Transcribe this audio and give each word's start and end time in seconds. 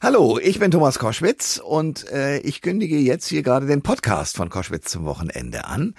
Hallo, 0.00 0.38
ich 0.38 0.60
bin 0.60 0.70
Thomas 0.70 1.00
Koschwitz 1.00 1.60
und 1.62 2.08
äh, 2.12 2.38
ich 2.38 2.62
kündige 2.62 2.96
jetzt 2.98 3.26
hier 3.26 3.42
gerade 3.42 3.66
den 3.66 3.82
Podcast 3.82 4.36
von 4.36 4.48
Koschwitz 4.48 4.92
zum 4.92 5.04
Wochenende 5.04 5.64
an. 5.64 5.96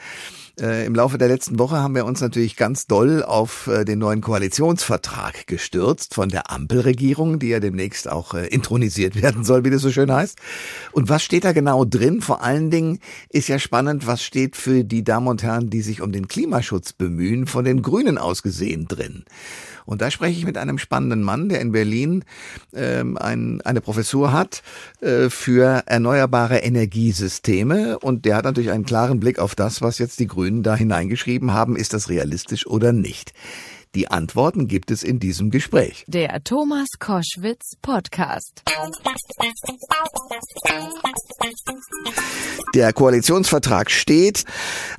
Äh, 0.59 0.85
Im 0.85 0.95
Laufe 0.95 1.17
der 1.17 1.27
letzten 1.27 1.57
Woche 1.57 1.77
haben 1.77 1.95
wir 1.95 2.05
uns 2.05 2.21
natürlich 2.21 2.55
ganz 2.55 2.85
doll 2.85 3.23
auf 3.23 3.67
äh, 3.67 3.85
den 3.85 3.99
neuen 3.99 4.21
Koalitionsvertrag 4.21 5.47
gestürzt 5.47 6.15
von 6.15 6.29
der 6.29 6.51
Ampelregierung, 6.51 7.39
die 7.39 7.47
ja 7.47 7.59
demnächst 7.59 8.09
auch 8.09 8.33
äh, 8.33 8.47
intronisiert 8.47 9.15
werden 9.21 9.43
soll, 9.43 9.63
wie 9.63 9.69
das 9.69 9.81
so 9.81 9.91
schön 9.91 10.11
heißt. 10.11 10.37
Und 10.91 11.09
was 11.09 11.23
steht 11.23 11.45
da 11.45 11.53
genau 11.53 11.85
drin? 11.85 12.21
Vor 12.21 12.43
allen 12.43 12.71
Dingen 12.71 12.99
ist 13.29 13.47
ja 13.47 13.59
spannend, 13.59 14.05
was 14.05 14.21
steht 14.23 14.55
für 14.55 14.83
die 14.83 15.03
Damen 15.03 15.27
und 15.27 15.43
Herren, 15.43 15.69
die 15.69 15.81
sich 15.81 16.01
um 16.01 16.11
den 16.11 16.27
Klimaschutz 16.27 16.93
bemühen, 16.93 17.47
von 17.47 17.63
den 17.63 17.81
Grünen 17.81 18.17
ausgesehen 18.17 18.87
drin. 18.87 19.23
Und 19.85 20.01
da 20.01 20.11
spreche 20.11 20.37
ich 20.37 20.45
mit 20.45 20.57
einem 20.57 20.77
spannenden 20.77 21.23
Mann, 21.23 21.49
der 21.49 21.61
in 21.61 21.71
Berlin 21.71 22.23
ähm, 22.75 23.17
ein, 23.17 23.59
eine 23.61 23.81
Professur 23.81 24.31
hat 24.31 24.61
äh, 25.01 25.31
für 25.31 25.81
erneuerbare 25.87 26.59
Energiesysteme. 26.59 27.97
Und 27.97 28.25
der 28.25 28.35
hat 28.35 28.45
natürlich 28.45 28.69
einen 28.69 28.85
klaren 28.85 29.19
Blick 29.19 29.39
auf 29.39 29.55
das, 29.55 29.81
was 29.81 29.97
jetzt 29.97 30.19
die 30.19 30.27
Grünen 30.27 30.48
da 30.49 30.75
hineingeschrieben 30.75 31.53
haben. 31.53 31.75
Ist 31.75 31.93
das 31.93 32.09
realistisch 32.09 32.67
oder 32.67 32.91
nicht? 32.91 33.33
Die 33.95 34.07
Antworten 34.07 34.67
gibt 34.67 34.91
es 34.91 35.01
in 35.01 35.19
diesem 35.19 35.49
Gespräch. 35.49 36.05
Der 36.07 36.43
Thomas 36.43 36.85
Koschwitz 36.99 37.71
Podcast. 37.81 38.61
Der 42.75 42.93
Koalitionsvertrag 42.93 43.89
steht. 43.89 44.45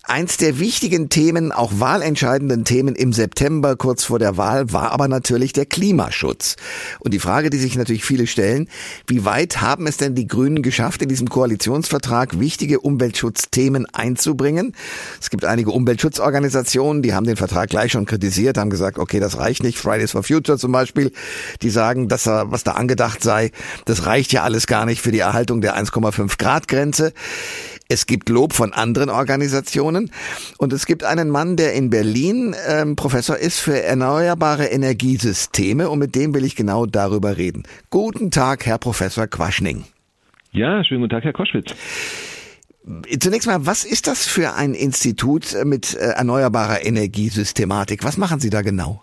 Eins 0.02 0.38
der 0.38 0.58
wichtigen 0.58 1.08
Themen, 1.08 1.52
auch 1.52 1.70
wahlentscheidenden 1.74 2.64
Themen 2.64 2.96
im 2.96 3.12
September 3.12 3.76
kurz 3.76 4.02
vor 4.02 4.18
der 4.18 4.36
Wahl 4.36 4.72
war 4.72 4.90
aber 4.90 5.06
natürlich 5.06 5.52
der 5.52 5.66
Klimaschutz. 5.66 6.56
Und 6.98 7.14
die 7.14 7.20
Frage, 7.20 7.50
die 7.50 7.58
sich 7.58 7.76
natürlich 7.76 8.04
viele 8.04 8.26
stellen, 8.26 8.68
wie 9.06 9.24
weit 9.24 9.60
haben 9.60 9.86
es 9.86 9.98
denn 9.98 10.16
die 10.16 10.26
Grünen 10.26 10.64
geschafft, 10.64 11.00
in 11.00 11.08
diesem 11.08 11.28
Koalitionsvertrag 11.28 12.40
wichtige 12.40 12.80
Umweltschutzthemen 12.80 13.86
einzubringen? 13.86 14.74
Es 15.20 15.30
gibt 15.30 15.44
einige 15.44 15.70
Umweltschutzorganisationen, 15.70 17.02
die 17.02 17.14
haben 17.14 17.26
den 17.26 17.36
Vertrag 17.36 17.70
gleich 17.70 17.92
schon 17.92 18.04
kritisiert, 18.04 18.58
haben 18.58 18.70
gesagt, 18.70 18.79
okay, 18.80 19.20
das 19.20 19.38
reicht 19.38 19.62
nicht. 19.62 19.78
Fridays 19.78 20.12
for 20.12 20.22
Future 20.22 20.58
zum 20.58 20.72
Beispiel, 20.72 21.12
die 21.62 21.70
sagen, 21.70 22.08
dass 22.08 22.24
da, 22.24 22.50
was 22.50 22.64
da 22.64 22.72
angedacht 22.72 23.22
sei, 23.22 23.50
das 23.84 24.06
reicht 24.06 24.32
ja 24.32 24.42
alles 24.42 24.66
gar 24.66 24.86
nicht 24.86 25.00
für 25.00 25.12
die 25.12 25.18
Erhaltung 25.20 25.60
der 25.60 25.76
1,5 25.76 26.38
Grad 26.38 26.68
Grenze. 26.68 27.12
Es 27.88 28.06
gibt 28.06 28.28
Lob 28.28 28.52
von 28.52 28.72
anderen 28.72 29.10
Organisationen 29.10 30.12
und 30.58 30.72
es 30.72 30.86
gibt 30.86 31.02
einen 31.02 31.28
Mann, 31.28 31.56
der 31.56 31.74
in 31.74 31.90
Berlin 31.90 32.54
ähm, 32.68 32.94
Professor 32.94 33.36
ist 33.36 33.58
für 33.58 33.82
erneuerbare 33.82 34.66
Energiesysteme 34.66 35.90
und 35.90 35.98
mit 35.98 36.14
dem 36.14 36.32
will 36.32 36.44
ich 36.44 36.54
genau 36.54 36.86
darüber 36.86 37.36
reden. 37.36 37.64
Guten 37.90 38.30
Tag, 38.30 38.64
Herr 38.64 38.78
Professor 38.78 39.26
Quaschning. 39.26 39.84
Ja, 40.52 40.84
schönen 40.84 41.00
guten 41.00 41.10
Tag, 41.10 41.24
Herr 41.24 41.32
Koschwitz. 41.32 41.74
Zunächst 43.20 43.46
mal, 43.46 43.66
was 43.66 43.84
ist 43.84 44.06
das 44.06 44.26
für 44.26 44.54
ein 44.54 44.74
Institut 44.74 45.56
mit 45.64 45.94
äh, 45.94 46.10
erneuerbarer 46.10 46.84
Energiesystematik? 46.84 48.04
Was 48.04 48.16
machen 48.16 48.40
Sie 48.40 48.50
da 48.50 48.62
genau? 48.62 49.02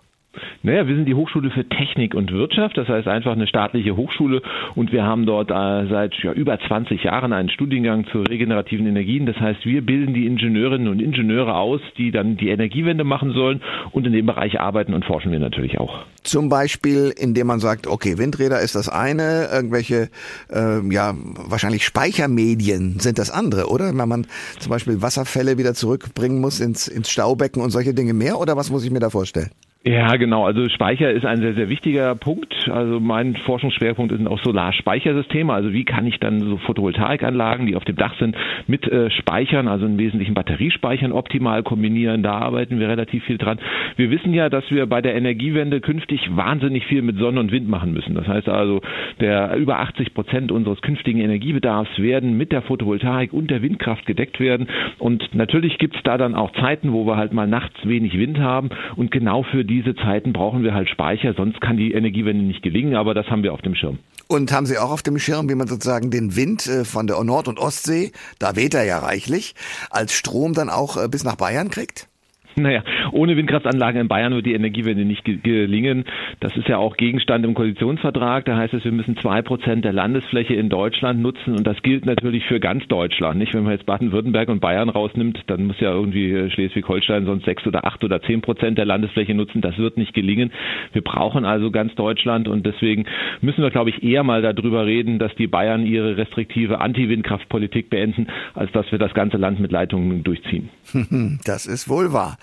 Naja, 0.62 0.88
wir 0.88 0.96
sind 0.96 1.06
die 1.06 1.14
Hochschule 1.14 1.50
für 1.50 1.68
Technik 1.68 2.14
und 2.14 2.32
Wirtschaft, 2.32 2.76
das 2.76 2.88
heißt 2.88 3.06
einfach 3.06 3.30
eine 3.32 3.46
staatliche 3.46 3.96
Hochschule 3.96 4.42
und 4.74 4.92
wir 4.92 5.04
haben 5.04 5.24
dort 5.24 5.50
äh, 5.50 5.86
seit 5.88 6.14
ja, 6.22 6.32
über 6.32 6.58
20 6.58 7.04
Jahren 7.04 7.32
einen 7.32 7.48
Studiengang 7.48 8.06
zu 8.08 8.22
regenerativen 8.22 8.84
Energien. 8.86 9.24
Das 9.24 9.36
heißt, 9.36 9.64
wir 9.64 9.86
bilden 9.86 10.14
die 10.14 10.26
Ingenieurinnen 10.26 10.88
und 10.88 11.00
Ingenieure 11.00 11.54
aus, 11.54 11.80
die 11.96 12.10
dann 12.10 12.36
die 12.36 12.48
Energiewende 12.48 13.04
machen 13.04 13.32
sollen 13.32 13.60
und 13.92 14.04
in 14.04 14.12
dem 14.12 14.26
Bereich 14.26 14.58
arbeiten 14.58 14.94
und 14.94 15.04
forschen 15.04 15.30
wir 15.30 15.38
natürlich 15.38 15.78
auch. 15.78 16.04
Zum 16.24 16.48
Beispiel, 16.48 17.12
indem 17.16 17.46
man 17.46 17.60
sagt, 17.60 17.86
okay, 17.86 18.18
Windräder 18.18 18.58
ist 18.60 18.74
das 18.74 18.88
eine, 18.88 19.48
irgendwelche, 19.52 20.08
äh, 20.50 20.80
ja, 20.92 21.14
wahrscheinlich 21.14 21.84
Speichermedien 21.84 22.98
sind 22.98 23.20
das 23.20 23.30
andere, 23.30 23.68
oder? 23.68 23.96
Wenn 23.96 24.08
man 24.08 24.26
zum 24.58 24.70
Beispiel 24.70 25.02
Wasserfälle 25.02 25.56
wieder 25.56 25.74
zurückbringen 25.74 26.40
muss 26.40 26.58
ins, 26.58 26.88
ins 26.88 27.10
Staubecken 27.10 27.62
und 27.62 27.70
solche 27.70 27.94
Dinge 27.94 28.12
mehr, 28.12 28.40
oder 28.40 28.56
was 28.56 28.70
muss 28.70 28.84
ich 28.84 28.90
mir 28.90 29.00
da 29.00 29.10
vorstellen? 29.10 29.50
Ja, 29.88 30.16
genau. 30.16 30.44
Also 30.44 30.68
Speicher 30.68 31.10
ist 31.10 31.24
ein 31.24 31.38
sehr, 31.38 31.54
sehr 31.54 31.70
wichtiger 31.70 32.14
Punkt. 32.14 32.54
Also 32.70 33.00
mein 33.00 33.36
Forschungsschwerpunkt 33.36 34.14
sind 34.14 34.28
auch 34.28 34.38
Solarspeichersysteme. 34.42 35.50
Also 35.50 35.72
wie 35.72 35.86
kann 35.86 36.06
ich 36.06 36.20
dann 36.20 36.40
so 36.40 36.58
Photovoltaikanlagen, 36.58 37.66
die 37.66 37.74
auf 37.74 37.86
dem 37.86 37.96
Dach 37.96 38.14
sind, 38.18 38.36
mit 38.66 38.86
äh, 38.86 39.10
Speichern, 39.10 39.66
also 39.66 39.86
im 39.86 39.98
Wesentlichen 39.98 40.34
Batteriespeichern 40.34 41.10
optimal 41.10 41.62
kombinieren. 41.62 42.22
Da 42.22 42.32
arbeiten 42.32 42.78
wir 42.80 42.88
relativ 42.90 43.24
viel 43.24 43.38
dran. 43.38 43.60
Wir 43.96 44.10
wissen 44.10 44.34
ja, 44.34 44.50
dass 44.50 44.70
wir 44.70 44.84
bei 44.84 45.00
der 45.00 45.14
Energiewende 45.14 45.80
künftig 45.80 46.36
wahnsinnig 46.36 46.84
viel 46.84 47.00
mit 47.00 47.16
Sonne 47.16 47.40
und 47.40 47.50
Wind 47.50 47.66
machen 47.66 47.94
müssen. 47.94 48.14
Das 48.14 48.28
heißt 48.28 48.50
also, 48.50 48.82
der 49.20 49.56
über 49.56 49.78
80 49.78 50.12
Prozent 50.12 50.52
unseres 50.52 50.82
künftigen 50.82 51.20
Energiebedarfs 51.20 51.98
werden 51.98 52.36
mit 52.36 52.52
der 52.52 52.60
Photovoltaik 52.60 53.32
und 53.32 53.50
der 53.50 53.62
Windkraft 53.62 54.04
gedeckt 54.04 54.38
werden. 54.38 54.68
Und 54.98 55.34
natürlich 55.34 55.78
gibt 55.78 55.96
es 55.96 56.02
da 56.02 56.18
dann 56.18 56.34
auch 56.34 56.52
Zeiten, 56.60 56.92
wo 56.92 57.06
wir 57.06 57.16
halt 57.16 57.32
mal 57.32 57.46
nachts 57.46 57.88
wenig 57.88 58.18
Wind 58.18 58.38
haben. 58.38 58.68
Und 58.94 59.10
genau 59.10 59.44
für 59.44 59.64
diese 59.78 59.94
Zeiten 59.94 60.32
brauchen 60.32 60.64
wir 60.64 60.74
halt 60.74 60.88
Speicher, 60.88 61.34
sonst 61.34 61.60
kann 61.60 61.76
die 61.76 61.92
Energiewende 61.92 62.44
nicht 62.44 62.62
gelingen, 62.62 62.96
aber 62.96 63.14
das 63.14 63.26
haben 63.26 63.44
wir 63.44 63.52
auf 63.52 63.62
dem 63.62 63.74
Schirm. 63.76 63.98
Und 64.26 64.50
haben 64.52 64.66
Sie 64.66 64.76
auch 64.76 64.90
auf 64.90 65.02
dem 65.02 65.18
Schirm, 65.18 65.48
wie 65.48 65.54
man 65.54 65.68
sozusagen 65.68 66.10
den 66.10 66.34
Wind 66.34 66.66
äh, 66.66 66.84
von 66.84 67.06
der 67.06 67.22
Nord- 67.22 67.48
und 67.48 67.58
Ostsee, 67.58 68.12
da 68.38 68.56
weht 68.56 68.74
er 68.74 68.84
ja 68.84 68.98
reichlich, 68.98 69.54
als 69.90 70.12
Strom 70.12 70.52
dann 70.52 70.68
auch 70.68 70.96
äh, 70.96 71.08
bis 71.08 71.22
nach 71.22 71.36
Bayern 71.36 71.70
kriegt? 71.70 72.08
Naja, 72.58 72.82
ohne 73.12 73.36
Windkraftanlagen 73.36 74.00
in 74.00 74.08
Bayern 74.08 74.34
wird 74.34 74.46
die 74.46 74.54
Energiewende 74.54 75.04
nicht 75.04 75.24
gelingen. 75.24 76.04
Das 76.40 76.56
ist 76.56 76.68
ja 76.68 76.78
auch 76.78 76.96
Gegenstand 76.96 77.44
im 77.44 77.54
Koalitionsvertrag. 77.54 78.44
Da 78.44 78.56
heißt 78.56 78.74
es, 78.74 78.84
wir 78.84 78.92
müssen 78.92 79.16
zwei 79.18 79.42
Prozent 79.42 79.84
der 79.84 79.92
Landesfläche 79.92 80.54
in 80.54 80.68
Deutschland 80.68 81.20
nutzen 81.20 81.54
und 81.54 81.66
das 81.66 81.80
gilt 81.82 82.06
natürlich 82.06 82.44
für 82.46 82.60
ganz 82.60 82.86
Deutschland. 82.88 83.38
Nicht, 83.38 83.54
wenn 83.54 83.62
man 83.62 83.72
jetzt 83.72 83.86
Baden-Württemberg 83.86 84.48
und 84.48 84.60
Bayern 84.60 84.88
rausnimmt, 84.88 85.40
dann 85.46 85.66
muss 85.66 85.78
ja 85.80 85.92
irgendwie 85.92 86.32
äh, 86.32 86.50
Schleswig-Holstein 86.50 87.26
sonst 87.26 87.44
sechs 87.44 87.66
oder 87.66 87.84
acht 87.84 88.02
oder 88.04 88.20
zehn 88.22 88.40
Prozent 88.40 88.78
der 88.78 88.84
Landesfläche 88.84 89.34
nutzen. 89.34 89.60
Das 89.60 89.78
wird 89.78 89.96
nicht 89.96 90.14
gelingen. 90.14 90.52
Wir 90.92 91.02
brauchen 91.02 91.44
also 91.44 91.70
ganz 91.70 91.94
Deutschland 91.94 92.48
und 92.48 92.66
deswegen 92.66 93.06
müssen 93.40 93.62
wir, 93.62 93.70
glaube 93.70 93.90
ich, 93.90 94.02
eher 94.02 94.24
mal 94.24 94.42
darüber 94.42 94.86
reden, 94.86 95.18
dass 95.18 95.34
die 95.36 95.46
Bayern 95.46 95.86
ihre 95.86 96.16
restriktive 96.16 96.80
Anti-Windkraftpolitik 96.80 97.90
beenden, 97.90 98.26
als 98.54 98.72
dass 98.72 98.90
wir 98.90 98.98
das 98.98 99.14
ganze 99.14 99.36
Land 99.36 99.60
mit 99.60 99.72
Leitungen 99.72 100.24
durchziehen. 100.24 100.70
Das 101.44 101.66
ist 101.66 101.88
wohl 101.88 102.12
wahr. 102.12 102.37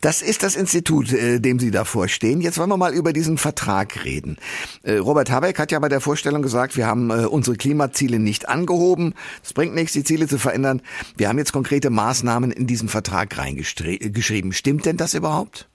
Das 0.00 0.22
ist 0.22 0.42
das 0.42 0.56
Institut, 0.56 1.12
äh, 1.12 1.40
dem 1.40 1.58
Sie 1.58 1.70
davor 1.70 2.08
stehen. 2.08 2.40
Jetzt 2.40 2.56
wollen 2.58 2.70
wir 2.70 2.78
mal 2.78 2.94
über 2.94 3.12
diesen 3.12 3.36
Vertrag 3.36 4.04
reden. 4.04 4.38
Äh, 4.82 4.96
Robert 4.96 5.30
Habeck 5.30 5.58
hat 5.58 5.72
ja 5.72 5.78
bei 5.78 5.90
der 5.90 6.00
Vorstellung 6.00 6.40
gesagt, 6.40 6.76
wir 6.78 6.86
haben 6.86 7.10
äh, 7.10 7.26
unsere 7.26 7.56
Klimaziele 7.56 8.18
nicht 8.18 8.48
angehoben. 8.48 9.14
Es 9.44 9.52
bringt 9.52 9.74
nichts, 9.74 9.92
die 9.92 10.04
Ziele 10.04 10.26
zu 10.26 10.38
verändern. 10.38 10.80
Wir 11.18 11.28
haben 11.28 11.38
jetzt 11.38 11.52
konkrete 11.52 11.90
Maßnahmen 11.90 12.50
in 12.50 12.66
diesen 12.66 12.88
Vertrag 12.88 13.36
reingeschrieben. 13.36 14.52
Stimmt 14.52 14.86
denn 14.86 14.96
das 14.96 15.12
überhaupt? 15.12 15.69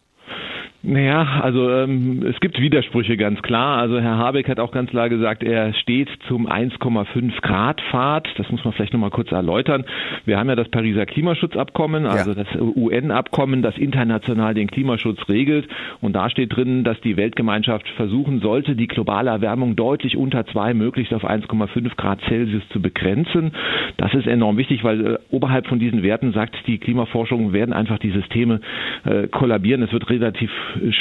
Naja, 0.88 1.40
also 1.42 1.72
ähm, 1.72 2.24
es 2.30 2.40
gibt 2.40 2.62
Widersprüche 2.62 3.18
ganz 3.18 3.42
klar. 3.42 3.80
Also 3.80 4.00
Herr 4.00 4.18
Habeck 4.18 4.48
hat 4.48 4.60
auch 4.60 4.72
ganz 4.72 4.92
klar 4.92 5.10
gesagt, 5.10 5.42
er 5.42 5.74
steht 5.74 6.10
zum 6.28 6.48
1,5 6.48 7.42
Grad 7.42 7.82
Pfad. 7.90 8.28
Das 8.38 8.52
muss 8.52 8.64
man 8.64 8.72
vielleicht 8.72 8.94
nochmal 8.94 9.10
kurz 9.10 9.32
erläutern. 9.32 9.84
Wir 10.26 10.38
haben 10.38 10.48
ja 10.48 10.56
das 10.56 10.70
Pariser 10.70 11.08
Klimaschutzabkommen, 11.08 12.06
also 12.06 12.32
ja. 12.32 12.44
das 12.44 12.48
UN-Abkommen, 12.62 13.64
das 13.64 13.80
international 13.80 14.54
den 14.54 14.68
Klimaschutz 14.68 15.28
regelt. 15.28 15.68
Und 16.02 16.16
da 16.16 16.30
steht 16.30 16.56
drin, 16.56 16.84
dass 16.84 17.02
die 17.02 17.18
Weltgemeinschaft 17.18 17.90
versuchen 17.98 18.40
sollte, 18.40 18.76
die 18.76 18.88
globale 18.88 19.32
Erwärmung 19.32 19.76
deutlich 19.76 20.16
unter 20.16 20.46
zwei, 20.46 20.76
möglichst 20.76 21.16
auf 21.16 21.28
1,5 21.28 21.96
Grad 21.96 22.22
Celsius 22.28 22.68
zu 22.70 22.80
begrenzen. 22.80 23.54
Das 23.98 24.14
ist 24.14 24.28
enorm 24.28 24.58
wichtig, 24.58 24.84
weil 24.84 25.06
äh, 25.06 25.18
oberhalb 25.32 25.66
von 25.66 25.80
diesen 25.80 26.04
Werten 26.04 26.32
sagt 26.32 26.56
die 26.68 26.78
Klimaforschung, 26.78 27.54
werden 27.54 27.74
einfach 27.74 27.98
die 27.98 28.12
Systeme 28.12 28.60
äh, 29.04 29.28
kollabieren. 29.28 29.82
Es 29.82 29.92
wird 29.92 30.08
relativ 30.12 30.52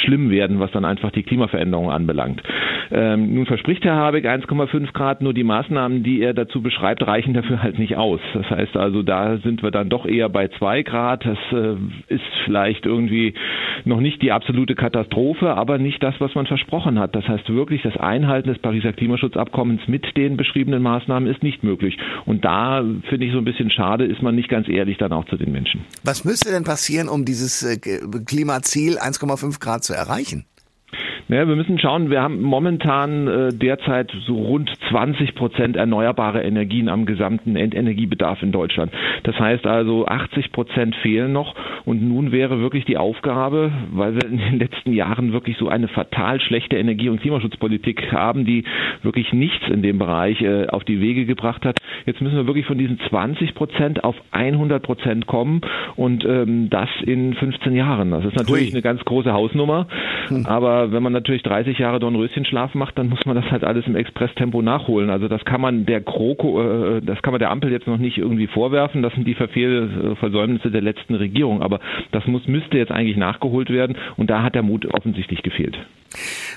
schlimm 0.03 0.29
werden, 0.29 0.59
was 0.59 0.71
dann 0.71 0.85
einfach 0.85 1.11
die 1.11 1.23
Klimaveränderung 1.23 1.91
anbelangt. 1.91 2.41
Ähm, 2.91 3.33
nun 3.33 3.45
verspricht 3.45 3.83
Herr 3.83 3.95
Habeck 3.95 4.25
1,5 4.25 4.93
Grad, 4.93 5.21
nur 5.21 5.33
die 5.33 5.43
Maßnahmen, 5.43 6.03
die 6.03 6.21
er 6.21 6.33
dazu 6.33 6.61
beschreibt, 6.61 7.05
reichen 7.05 7.33
dafür 7.33 7.61
halt 7.63 7.79
nicht 7.79 7.95
aus. 7.95 8.19
Das 8.33 8.49
heißt 8.49 8.77
also, 8.77 9.01
da 9.01 9.37
sind 9.37 9.63
wir 9.63 9.71
dann 9.71 9.89
doch 9.89 10.05
eher 10.05 10.29
bei 10.29 10.47
2 10.47 10.83
Grad. 10.83 11.25
Das 11.25 11.37
äh, 11.51 11.75
ist 12.07 12.23
vielleicht 12.45 12.85
irgendwie 12.85 13.33
noch 13.85 13.99
nicht 13.99 14.21
die 14.21 14.31
absolute 14.31 14.75
Katastrophe, 14.75 15.55
aber 15.55 15.77
nicht 15.77 16.01
das, 16.03 16.15
was 16.19 16.35
man 16.35 16.45
versprochen 16.45 16.99
hat. 16.99 17.15
Das 17.15 17.27
heißt 17.27 17.49
wirklich, 17.49 17.81
das 17.81 17.97
Einhalten 17.97 18.49
des 18.49 18.59
Pariser 18.59 18.93
Klimaschutzabkommens 18.93 19.81
mit 19.87 20.15
den 20.15 20.37
beschriebenen 20.37 20.81
Maßnahmen 20.81 21.29
ist 21.29 21.43
nicht 21.43 21.63
möglich. 21.63 21.97
Und 22.25 22.45
da 22.45 22.83
finde 23.09 23.25
ich 23.25 23.31
so 23.31 23.39
ein 23.39 23.45
bisschen 23.45 23.71
schade, 23.71 24.05
ist 24.05 24.21
man 24.21 24.35
nicht 24.35 24.49
ganz 24.49 24.67
ehrlich 24.67 24.97
dann 24.97 25.11
auch 25.11 25.25
zu 25.25 25.37
den 25.37 25.51
Menschen. 25.51 25.81
Was 26.03 26.23
müsste 26.23 26.51
denn 26.51 26.63
passieren, 26.63 27.09
um 27.09 27.25
dieses 27.25 27.63
äh, 27.63 27.77
Klimaziel 28.25 28.97
1,5 28.97 29.59
Grad 29.65 29.83
zu 29.83 29.93
erreichen? 29.93 30.45
Naja, 31.27 31.47
wir 31.47 31.55
müssen 31.55 31.79
schauen, 31.79 32.11
wir 32.11 32.21
haben 32.21 32.43
momentan 32.43 33.27
äh, 33.27 33.49
derzeit 33.49 34.11
so 34.27 34.35
rund 34.35 34.71
20 34.91 35.33
Prozent 35.33 35.75
erneuerbare 35.75 36.43
Energien 36.43 36.87
am 36.87 37.07
gesamten 37.07 37.55
Endenergiebedarf 37.55 38.43
in 38.43 38.51
Deutschland. 38.51 38.91
Das 39.23 39.39
heißt 39.39 39.65
also 39.65 40.05
80 40.05 40.51
Prozent 40.51 40.95
fehlen 40.97 41.33
noch 41.33 41.55
und 41.85 42.07
nun 42.07 42.31
wäre 42.31 42.59
wirklich 42.59 42.85
die 42.85 42.97
Aufgabe, 42.97 43.71
weil 43.91 44.13
wir 44.13 44.25
in 44.25 44.37
den 44.37 44.59
letzten 44.59 44.93
Jahren 44.93 45.33
wirklich 45.33 45.57
so 45.57 45.67
eine 45.67 45.87
fatal 45.87 46.39
schlechte 46.41 46.77
Energie- 46.77 47.09
und 47.09 47.21
Klimaschutzpolitik 47.21 48.11
haben, 48.11 48.45
die 48.45 48.63
wirklich 49.01 49.33
nichts 49.33 49.67
in 49.67 49.81
dem 49.81 49.97
Bereich 49.97 50.39
äh, 50.43 50.67
auf 50.67 50.83
die 50.83 51.01
Wege 51.01 51.25
gebracht 51.25 51.65
hat. 51.65 51.79
Jetzt 52.05 52.21
müssen 52.21 52.35
wir 52.35 52.45
wirklich 52.45 52.67
von 52.67 52.77
diesen 52.77 52.99
20 53.09 53.55
Prozent 53.55 54.03
auf 54.03 54.15
100 54.29 54.83
Prozent 54.83 55.25
kommen 55.25 55.61
und 55.95 56.23
ähm, 56.23 56.69
das 56.69 56.89
in 57.03 57.33
15 57.33 57.73
Jahren. 57.75 58.11
Das 58.11 58.25
ist 58.25 58.35
natürlich 58.35 58.67
Ui. 58.67 58.73
eine 58.73 58.83
ganz 58.83 59.03
große 59.03 59.33
Hausnummer, 59.33 59.87
hm. 60.27 60.45
aber 60.45 60.91
wenn 60.91 61.01
man 61.01 61.14
natürlich 61.15 61.41
30 61.43 61.79
Jahre 61.79 61.99
Dornröschenschlaf 61.99 62.75
macht, 62.75 62.97
dann 62.97 63.09
muss 63.09 63.25
man 63.25 63.35
das 63.35 63.49
halt 63.49 63.63
alles 63.63 63.87
im 63.87 63.95
Expresstempo 63.95 64.61
nachholen. 64.61 65.09
Also 65.09 65.27
das 65.27 65.43
kann 65.45 65.61
man 65.61 65.85
der 65.85 66.01
Kroko, 66.01 66.61
äh, 66.61 67.01
das 67.01 67.21
kann 67.23 67.31
man 67.31 67.39
der 67.39 67.49
Ampel 67.49 67.71
jetzt 67.71 67.87
noch 67.87 67.97
nicht 67.97 68.19
irgendwie 68.19 68.47
vorwerfen. 68.47 69.01
Das 69.01 69.13
sind 69.13 69.27
die 69.27 69.33
Verfehl 69.33 70.15
Versäumnisse 70.19 70.69
der 70.69 70.81
letzten 70.81 71.15
Regierung. 71.15 71.61
Aber 71.61 71.79
das 72.11 72.27
muss, 72.27 72.47
müsste 72.47 72.77
jetzt 72.77 72.91
eigentlich 72.91 73.17
nachgeholt 73.17 73.69
werden. 73.69 73.97
Und 74.17 74.29
da 74.29 74.43
hat 74.43 74.53
der 74.55 74.63
Mut 74.63 74.85
offensichtlich 74.93 75.41
gefehlt. 75.41 75.77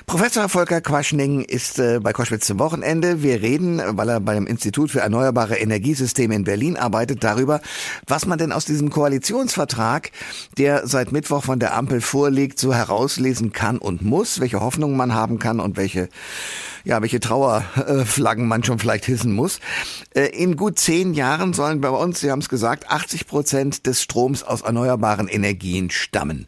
Professor 0.05 0.49
Volker 0.49 0.81
Quaschning 0.81 1.41
ist 1.41 1.77
äh, 1.77 1.99
bei 2.01 2.13
Koschwitz 2.13 2.47
zum 2.47 2.59
Wochenende. 2.59 3.21
Wir 3.21 3.41
reden, 3.41 3.81
weil 3.85 4.09
er 4.09 4.19
beim 4.19 4.47
Institut 4.47 4.89
für 4.91 5.01
erneuerbare 5.01 5.57
Energiesysteme 5.57 6.33
in 6.33 6.43
Berlin 6.43 6.77
arbeitet, 6.77 7.23
darüber, 7.23 7.61
was 8.07 8.25
man 8.25 8.39
denn 8.39 8.51
aus 8.51 8.65
diesem 8.65 8.89
Koalitionsvertrag, 8.89 10.11
der 10.57 10.87
seit 10.87 11.11
Mittwoch 11.11 11.43
von 11.43 11.59
der 11.59 11.75
Ampel 11.75 12.01
vorliegt, 12.01 12.57
so 12.57 12.73
herauslesen 12.73 13.51
kann 13.51 13.77
und 13.77 14.01
muss, 14.01 14.39
welche 14.39 14.61
Hoffnungen 14.61 14.97
man 14.97 15.13
haben 15.13 15.37
kann 15.37 15.59
und 15.59 15.77
welche 15.77 16.09
ja, 16.85 17.01
welche 17.01 17.19
Trauerflaggen 17.19 18.47
man 18.47 18.63
schon 18.63 18.79
vielleicht 18.79 19.05
hissen 19.05 19.33
muss. 19.33 19.59
Äh, 20.15 20.27
in 20.27 20.55
gut 20.55 20.79
zehn 20.79 21.13
Jahren 21.13 21.53
sollen 21.53 21.81
bei 21.81 21.89
uns, 21.89 22.21
Sie 22.21 22.31
haben 22.31 22.39
es 22.39 22.49
gesagt, 22.49 22.89
80 22.89 23.27
Prozent 23.27 23.85
des 23.85 24.01
Stroms 24.01 24.43
aus 24.43 24.61
erneuerbaren 24.61 25.27
Energien 25.27 25.89
stammen 25.91 26.47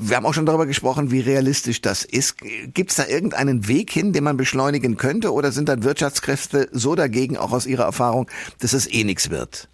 wir 0.00 0.16
haben 0.16 0.26
auch 0.26 0.34
schon 0.34 0.46
darüber 0.46 0.66
gesprochen, 0.66 1.10
wie 1.10 1.20
realistisch 1.20 1.80
das 1.80 2.04
ist. 2.04 2.36
Gibt 2.74 2.90
es 2.90 2.96
da 2.96 3.06
irgendeinen 3.06 3.68
Weg 3.68 3.90
hin, 3.90 4.12
den 4.12 4.24
man 4.24 4.36
beschleunigen 4.36 4.96
könnte, 4.96 5.32
oder 5.32 5.52
sind 5.52 5.68
dann 5.68 5.82
Wirtschaftskräfte 5.82 6.68
so 6.72 6.94
dagegen, 6.94 7.36
auch 7.36 7.52
aus 7.52 7.66
Ihrer 7.66 7.84
Erfahrung, 7.84 8.28
dass 8.58 8.72
es 8.72 8.86
eh 8.92 9.04
nichts 9.04 9.30
wird? 9.30 9.68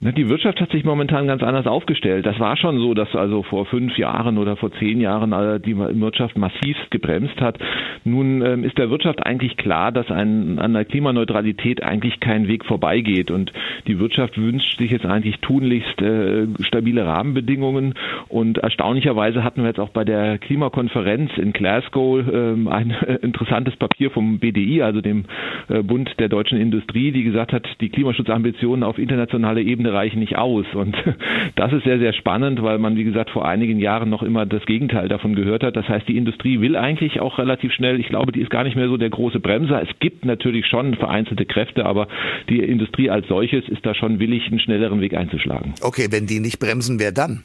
Die 0.00 0.28
Wirtschaft 0.28 0.60
hat 0.60 0.70
sich 0.70 0.84
momentan 0.84 1.26
ganz 1.26 1.42
anders 1.42 1.66
aufgestellt. 1.66 2.26
Das 2.26 2.38
war 2.38 2.58
schon 2.58 2.78
so, 2.78 2.92
dass 2.92 3.14
also 3.14 3.42
vor 3.42 3.64
fünf 3.64 3.96
Jahren 3.96 4.36
oder 4.36 4.56
vor 4.56 4.70
zehn 4.72 5.00
Jahren 5.00 5.32
äh, 5.32 5.58
die 5.60 5.78
Wirtschaft 5.78 6.36
massiv 6.36 6.76
gebremst 6.90 7.40
hat. 7.40 7.58
Nun 8.04 8.42
ähm, 8.42 8.64
ist 8.64 8.76
der 8.76 8.90
Wirtschaft 8.90 9.24
eigentlich 9.24 9.56
klar, 9.56 9.92
dass 9.92 10.10
ein, 10.10 10.58
an 10.58 10.74
der 10.74 10.84
Klimaneutralität 10.84 11.82
eigentlich 11.82 12.20
kein 12.20 12.48
Weg 12.48 12.66
vorbeigeht. 12.66 13.30
Und 13.30 13.50
die 13.86 13.98
Wirtschaft 13.98 14.36
wünscht 14.36 14.78
sich 14.78 14.90
jetzt 14.90 15.06
eigentlich 15.06 15.38
tunlichst 15.38 16.02
äh, 16.02 16.48
stabile 16.60 17.06
Rahmenbedingungen. 17.06 17.94
Und 18.28 18.58
erstaunlicherweise 18.58 19.42
hatten 19.42 19.62
wir 19.62 19.68
jetzt 19.68 19.80
auch 19.80 19.88
bei 19.88 20.04
der 20.04 20.36
Klimakonferenz 20.36 21.30
in 21.38 21.54
Glasgow 21.54 22.20
ähm, 22.30 22.68
ein 22.68 22.90
äh, 22.90 23.14
interessantes 23.22 23.74
Papier 23.76 24.10
vom 24.10 24.38
BDI, 24.38 24.82
also 24.82 25.00
dem 25.00 25.24
äh, 25.68 25.82
Bund 25.82 26.10
der 26.18 26.28
deutschen 26.28 26.60
Industrie, 26.60 27.10
die 27.10 27.24
gesagt 27.24 27.54
hat, 27.54 27.66
die 27.80 27.88
Klimaschutzambitionen 27.88 28.82
auf 28.82 28.98
internationaler 28.98 29.62
Ebene 29.62 29.93
reichen 29.94 30.18
nicht 30.18 30.36
aus. 30.36 30.66
Und 30.74 30.96
das 31.56 31.72
ist 31.72 31.84
sehr, 31.84 31.98
sehr 31.98 32.12
spannend, 32.12 32.62
weil 32.62 32.78
man, 32.78 32.96
wie 32.96 33.04
gesagt, 33.04 33.30
vor 33.30 33.46
einigen 33.46 33.78
Jahren 33.78 34.10
noch 34.10 34.22
immer 34.22 34.46
das 34.46 34.64
Gegenteil 34.66 35.08
davon 35.08 35.34
gehört 35.34 35.62
hat. 35.62 35.76
Das 35.76 35.88
heißt, 35.88 36.06
die 36.08 36.16
Industrie 36.16 36.60
will 36.60 36.76
eigentlich 36.76 37.20
auch 37.20 37.38
relativ 37.38 37.72
schnell. 37.72 38.00
Ich 38.00 38.08
glaube, 38.08 38.32
die 38.32 38.40
ist 38.40 38.50
gar 38.50 38.64
nicht 38.64 38.76
mehr 38.76 38.88
so 38.88 38.96
der 38.96 39.10
große 39.10 39.40
Bremser. 39.40 39.82
Es 39.82 39.98
gibt 40.00 40.24
natürlich 40.24 40.66
schon 40.66 40.94
vereinzelte 40.94 41.46
Kräfte, 41.46 41.86
aber 41.86 42.08
die 42.48 42.58
Industrie 42.58 43.10
als 43.10 43.26
solches 43.28 43.68
ist 43.68 43.86
da 43.86 43.94
schon 43.94 44.18
willig, 44.18 44.46
einen 44.48 44.60
schnelleren 44.60 45.00
Weg 45.00 45.14
einzuschlagen. 45.14 45.74
Okay, 45.80 46.08
wenn 46.10 46.26
die 46.26 46.40
nicht 46.40 46.58
bremsen, 46.58 46.98
wer 46.98 47.12
dann? 47.12 47.44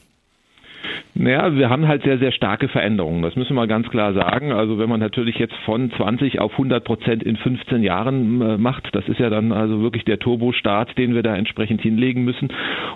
Naja, 1.14 1.54
wir 1.56 1.68
haben 1.68 1.88
halt 1.88 2.04
sehr, 2.04 2.18
sehr 2.18 2.30
starke 2.30 2.68
Veränderungen. 2.68 3.22
Das 3.22 3.34
müssen 3.34 3.54
wir 3.54 3.66
ganz 3.66 3.88
klar 3.90 4.12
sagen. 4.14 4.52
Also 4.52 4.78
wenn 4.78 4.88
man 4.88 5.00
natürlich 5.00 5.36
jetzt 5.38 5.54
von 5.64 5.90
20 5.90 6.40
auf 6.40 6.52
100 6.52 6.84
Prozent 6.84 7.22
in 7.24 7.36
15 7.36 7.82
Jahren 7.82 8.40
äh, 8.40 8.56
macht, 8.58 8.88
das 8.94 9.08
ist 9.08 9.18
ja 9.18 9.28
dann 9.28 9.50
also 9.50 9.82
wirklich 9.82 10.04
der 10.04 10.20
Turbostart, 10.20 10.96
den 10.96 11.14
wir 11.14 11.22
da 11.22 11.34
entsprechend 11.34 11.82
hinlegen 11.82 12.24
müssen. 12.24 12.48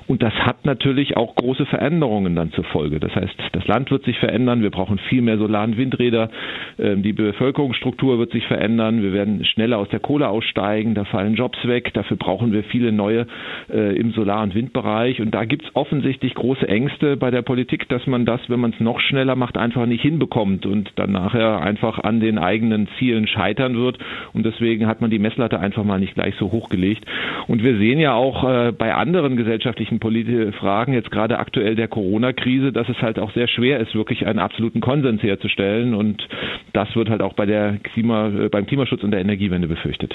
Und 0.06 0.22
das 0.22 0.32
hat 0.34 0.64
natürlich 0.64 1.16
auch 1.16 1.34
große 1.34 1.66
Veränderungen 1.66 2.37
dann 2.37 2.52
zur 2.52 2.64
Folge. 2.64 3.00
Das 3.00 3.14
heißt, 3.16 3.34
das 3.52 3.66
Land 3.66 3.90
wird 3.90 4.05
sich 4.05 4.19
verändern. 4.19 4.62
Wir 4.62 4.70
brauchen 4.70 4.99
viel 4.99 5.20
mehr 5.22 5.37
Solar- 5.38 5.64
und 5.64 5.76
Windräder. 5.76 6.31
Ähm, 6.78 7.02
die 7.02 7.12
Bevölkerungsstruktur 7.12 8.19
wird 8.19 8.31
sich 8.31 8.46
verändern. 8.46 9.02
Wir 9.02 9.12
werden 9.12 9.44
schneller 9.44 9.78
aus 9.78 9.88
der 9.88 10.00
Kohle 10.00 10.28
aussteigen. 10.28 10.94
Da 10.94 11.05
fallen 11.05 11.34
Jobs 11.34 11.58
weg. 11.66 11.93
Dafür 11.94 12.16
brauchen 12.16 12.52
wir 12.52 12.62
viele 12.64 12.93
neue 12.93 13.26
äh, 13.72 13.96
im 13.96 14.12
Solar- 14.12 14.44
und 14.44 14.55
Windbereich. 14.55 15.20
Und 15.20 15.32
da 15.34 15.44
gibt 15.44 15.64
es 15.64 15.75
offensichtlich 15.75 16.34
große 16.34 16.69
Ängste 16.69 17.16
bei 17.16 17.32
der 17.32 17.43
Politik, 17.43 17.88
dass 17.88 18.03
man 18.06 18.24
das, 18.24 18.40
wenn 18.48 18.60
man 18.60 18.72
es 18.72 18.80
noch 18.80 19.00
schneller 19.00 19.36
macht, 19.36 19.56
einfach 19.56 19.86
nicht 19.86 20.02
hinbekommt 20.02 20.66
und 20.66 20.92
dann 20.96 21.12
nachher 21.12 21.60
einfach 21.60 21.98
an 21.98 22.20
den 22.20 22.38
eigenen 22.38 22.88
Zielen 22.98 23.26
scheitern 23.26 23.76
wird. 23.76 23.98
Und 24.32 24.44
deswegen 24.44 24.86
hat 24.86 25.00
man 25.00 25.10
die 25.10 25.18
Messlatte 25.18 25.60
einfach 25.60 25.84
mal 25.84 26.00
nicht 26.00 26.14
gleich 26.14 26.34
so 26.38 26.52
hochgelegt. 26.52 27.04
Und 27.46 27.62
wir 27.62 27.78
sehen 27.78 27.98
ja 27.98 28.14
auch 28.14 28.44
äh, 28.44 28.72
bei 28.72 28.94
anderen 28.94 29.36
gesellschaftlichen 29.36 29.98
politischen 29.98 30.52
Fragen, 30.52 30.92
jetzt 30.92 31.10
gerade 31.10 31.38
aktuell 31.38 31.74
der 31.74 31.88
Corona-Krise, 31.88 32.72
dass 32.72 32.88
es 32.88 33.00
halt 33.02 33.18
auch 33.18 33.32
sehr 33.32 33.48
schwer 33.48 33.80
ist, 33.80 33.94
wirklich 33.94 34.26
einen 34.26 34.38
absoluten 34.38 34.80
Konsens 34.80 35.22
herzustellen. 35.22 35.94
Und 35.94 36.26
das 36.72 36.94
wird 36.96 37.08
halt 37.08 37.22
auch 37.22 37.34
bei 37.34 37.46
der 37.46 37.78
Klima, 37.82 38.28
äh, 38.28 38.48
beim 38.48 38.66
Klimaschutz 38.66 39.02
und 39.02 39.10
der 39.10 39.20
Energiewende 39.20 39.68
befürchtet. 39.68 40.14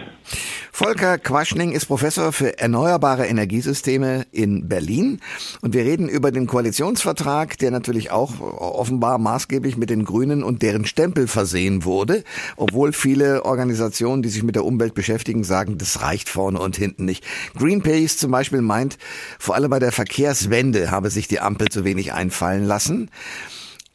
Volker 0.71 1.17
Quaschning 1.17 1.71
ist 1.71 1.87
Professor 1.87 2.31
für 2.31 2.57
erneuerbare 2.59 3.25
Energiesysteme 3.25 4.25
in 4.31 4.67
Berlin. 4.67 5.19
Und 5.61 5.73
wir 5.73 5.83
reden 5.83 6.07
über 6.07 6.31
den 6.31 6.47
Koalitionsvertrag, 6.47 7.57
der 7.57 7.71
natürlich 7.79 8.11
auch 8.11 8.39
offenbar 8.39 9.17
maßgeblich 9.17 9.77
mit 9.77 9.89
den 9.89 10.05
Grünen 10.05 10.43
und 10.43 10.61
deren 10.61 10.85
Stempel 10.85 11.27
versehen 11.27 11.85
wurde, 11.85 12.23
obwohl 12.57 12.93
viele 12.93 13.45
Organisationen, 13.45 14.21
die 14.21 14.29
sich 14.29 14.43
mit 14.43 14.55
der 14.55 14.65
Umwelt 14.65 14.93
beschäftigen, 14.93 15.43
sagen, 15.43 15.77
das 15.77 16.01
reicht 16.01 16.29
vorne 16.29 16.59
und 16.59 16.75
hinten 16.75 17.05
nicht. 17.05 17.23
Greenpeace 17.57 18.17
zum 18.17 18.31
Beispiel 18.31 18.61
meint, 18.61 18.97
vor 19.39 19.55
allem 19.55 19.69
bei 19.69 19.79
der 19.79 19.91
Verkehrswende 19.91 20.91
habe 20.91 21.09
sich 21.09 21.27
die 21.27 21.39
Ampel 21.39 21.69
zu 21.69 21.83
wenig 21.85 22.13
einfallen 22.13 22.65
lassen. 22.65 23.09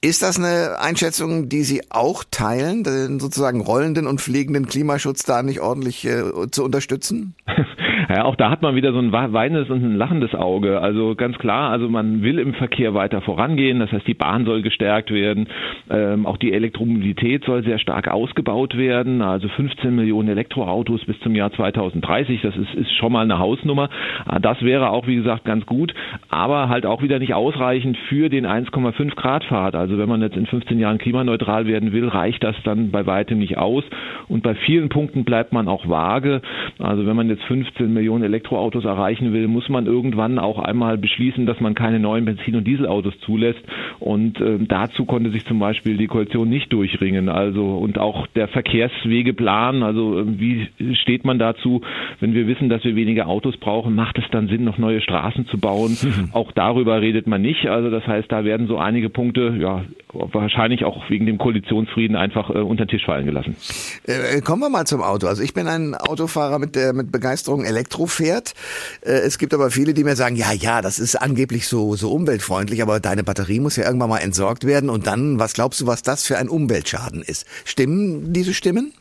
Ist 0.01 0.23
das 0.23 0.39
eine 0.39 0.81
Einschätzung, 0.81 1.49
die 1.49 1.63
Sie 1.63 1.83
auch 1.91 2.25
teilen, 2.31 2.85
den 2.85 3.21
sozusagen 3.21 3.61
rollenden 3.61 4.07
und 4.07 4.21
fliegenden 4.21 4.67
Klimaschutz 4.67 5.23
da 5.23 5.43
nicht 5.43 5.61
ordentlich 5.61 6.05
äh, 6.05 6.51
zu 6.51 6.65
unterstützen? 6.65 7.35
Ja, 8.09 8.25
auch 8.25 8.37
da 8.37 8.51
hat 8.51 8.63
man 8.63 8.75
wieder 8.75 8.93
so 8.93 8.99
ein 8.99 9.13
weinendes 9.13 9.71
und 9.71 9.83
ein 9.83 9.97
lachendes 9.97 10.35
Auge. 10.35 10.81
Also 10.81 11.15
ganz 11.15 11.39
klar, 11.39 11.71
also 11.71 11.89
man 11.89 12.23
will 12.23 12.39
im 12.39 12.55
Verkehr 12.55 12.95
weiter 12.95 13.21
vorangehen. 13.21 13.79
Das 13.79 13.93
heißt, 13.93 14.07
die 14.07 14.15
Bahn 14.15 14.45
soll 14.45 14.63
gestärkt 14.63 15.11
werden. 15.11 15.49
Ähm, 15.91 16.27
auch 16.27 16.37
die 16.37 16.53
Elektromobilität 16.53 17.45
soll 17.45 17.65
sehr 17.65 17.79
stark 17.79 18.09
ausgebaut 18.09 18.77
werden. 18.77 19.23
Also 19.23 19.49
15 19.49 19.95
Millionen 19.95 20.29
Elektroautos 20.29 21.05
bis 21.05 21.19
zum 21.21 21.35
Jahr 21.35 21.53
2030. 21.53 22.43
Das 22.43 22.57
ist, 22.57 22.75
ist 22.75 22.93
schon 22.97 23.13
mal 23.13 23.23
eine 23.23 23.39
Hausnummer. 23.39 23.89
Ah, 24.27 24.39
das 24.39 24.61
wäre 24.63 24.91
auch, 24.91 25.07
wie 25.07 25.17
gesagt, 25.17 25.45
ganz 25.45 25.65
gut. 25.67 25.95
Aber 26.29 26.69
halt 26.69 26.87
auch 26.87 27.03
wieder 27.03 27.19
nicht 27.19 27.35
ausreichend 27.35 27.97
für 28.09 28.29
den 28.29 28.47
1,5 28.47 29.15
Grad 29.15 29.45
Pfad. 29.45 29.75
Also 29.75 29.99
wenn 29.99 30.09
man 30.09 30.21
jetzt 30.21 30.37
in 30.37 30.47
15 30.47 30.79
Jahren 30.79 30.99
klimaneutral 30.99 31.67
werden 31.67 31.93
will, 31.93 32.09
reicht 32.09 32.43
das 32.45 32.57
dann 32.65 32.91
bei 32.91 33.07
weitem 33.07 33.39
nicht 33.39 33.57
aus. 33.57 33.85
Und 34.29 34.43
bei 34.43 34.55
vielen 34.55 34.89
Punkten 34.89 35.25
bleibt 35.25 35.53
man 35.53 35.69
auch 35.69 35.89
vage. 35.89 36.43
Also 36.79 37.07
wenn 37.07 37.17
man 37.17 37.29
jetzt 37.29 37.45
15 37.45 37.94
Millionen 37.95 38.25
Elektroautos 38.25 38.85
erreichen 38.85 39.33
will, 39.33 39.49
muss 39.49 39.69
man 39.69 39.87
irgendwann 39.87 40.39
auch 40.39 40.59
einmal 40.59 40.99
beschließen, 40.99 41.47
dass 41.47 41.61
man 41.61 41.75
keine 41.75 41.99
neuen 41.99 42.25
Benzin- 42.25 42.57
und 42.57 42.67
Dieselautos 42.67 43.15
zulässt. 43.21 43.61
Und 44.01 44.41
äh, 44.41 44.59
dazu 44.61 45.05
konnte 45.05 45.31
sich 45.31 45.45
zum 45.47 45.59
Beispiel 45.59 45.97
die 45.97 46.07
Koalition 46.07 46.49
nicht 46.49 46.73
durchringen. 46.73 47.29
Also 47.29 47.77
und 47.77 47.99
auch 47.99 48.27
der 48.29 48.49
Verkehrswegeplan, 48.49 49.83
also 49.83 50.21
äh, 50.21 50.25
wie 50.27 50.69
steht 50.97 51.25
man 51.25 51.39
dazu, 51.39 51.81
wenn 52.21 52.35
wir 52.35 52.47
wissen, 52.47 52.69
dass 52.69 52.85
wir 52.85 52.97
weniger 52.97 53.29
Autos 53.29 53.57
brauchen, 53.57 53.95
macht 53.95 54.19
es 54.19 54.25
dann 54.31 54.49
Sinn, 54.49 54.65
noch 54.65 54.79
neue 54.79 55.01
Straßen 55.01 55.47
zu 55.47 55.59
bauen? 55.59 55.97
Mhm. 56.03 56.31
Auch 56.33 56.53
darüber 56.53 57.01
redet 57.01 57.27
man 57.27 57.43
nicht. 57.43 57.67
Also 57.67 57.91
das 57.91 58.07
heißt, 58.07 58.31
da 58.31 58.45
werden 58.45 58.67
so 58.67 58.79
einige 58.79 59.09
Punkte, 59.09 59.55
ja, 59.59 59.85
wahrscheinlich 60.13 60.85
auch 60.85 61.09
wegen 61.11 61.27
dem 61.27 61.39
Koalitionsfrieden 61.39 62.17
einfach 62.17 62.51
äh, 62.51 62.59
unter 62.59 62.85
den 62.85 62.89
Tisch 62.89 63.05
fallen 63.05 63.27
gelassen. 63.27 63.57
Äh, 64.05 64.41
kommen 64.41 64.63
wir 64.63 64.71
mal 64.71 64.87
zum 64.87 65.03
Auto. 65.03 65.27
Also 65.27 65.43
ich 65.43 65.55
bin 65.55 65.67
ein 65.67 65.95
Autofahrer 65.95 66.59
mit 66.59 66.77
der 66.77 66.93
mit 66.93 67.11
Begeisterung 67.13 67.65
Elektro 67.65 67.84
fährt. 68.13 68.55
Äh, 69.03 69.13
es 69.13 69.39
gibt 69.39 69.55
aber 69.55 69.71
viele, 69.71 69.95
die 69.95 70.05
mir 70.05 70.17
sagen, 70.17 70.37
ja, 70.37 70.53
ja, 70.53 70.83
das 70.83 70.99
ist 70.99 71.17
angeblich 71.17 71.69
so, 71.69 71.97
so 71.97 72.13
umweltfreundlich, 72.13 72.83
aber 72.83 73.01
deine 73.01 73.25
Batterie 73.25 73.61
muss 73.61 73.77
ja 73.77 73.85
irgendwann 73.85 74.11
mal 74.11 74.19
entsorgt 74.19 74.65
werden 74.65 74.91
und 74.91 75.07
dann, 75.07 75.39
was 75.39 75.53
glaubst 75.55 75.81
du, 75.81 75.87
was 75.87 76.03
das 76.03 76.25
für 76.25 76.39
ein 76.39 76.49
Umweltschaden 76.49 77.23
ist? 77.23 77.47
Stimmen 77.65 78.33
diese 78.33 78.55
Stimmen? 78.55 78.93